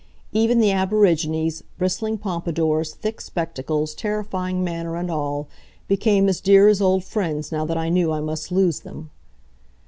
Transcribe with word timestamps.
Even 0.31 0.59
the 0.61 0.71
aborigines, 0.71 1.61
bristling 1.77 2.17
pompadours, 2.17 2.95
thick 2.95 3.21
spectacles, 3.21 3.93
terrifying 3.93 4.63
manner, 4.63 4.95
and 4.95 5.11
all, 5.11 5.47
became 5.87 6.27
as 6.27 6.41
dear 6.41 6.67
as 6.67 6.81
old 6.81 7.03
friends, 7.03 7.51
now 7.51 7.65
that 7.65 7.77
I 7.77 7.89
knew 7.89 8.11
I 8.11 8.19
must 8.19 8.51
lose 8.51 8.79
them. 8.79 9.11